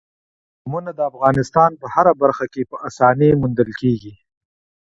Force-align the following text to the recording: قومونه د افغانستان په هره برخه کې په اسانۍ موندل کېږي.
قومونه 0.61 0.91
د 0.95 0.99
افغانستان 1.11 1.71
په 1.81 1.85
هره 1.93 2.13
برخه 2.21 2.45
کې 2.53 2.61
په 2.71 2.75
اسانۍ 2.87 3.29
موندل 3.41 3.69
کېږي. 3.81 4.13